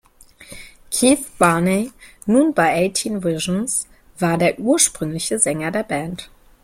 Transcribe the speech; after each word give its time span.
Keith 0.89 1.27
Barney, 1.37 1.91
nun 2.25 2.55
bei 2.55 2.73
Eighteen 2.73 3.23
Visions, 3.23 3.87
war 4.17 4.39
der 4.39 4.57
ursprüngliche 4.57 5.37
Sänger 5.37 5.69
der 5.69 5.83
Band. 5.83 6.31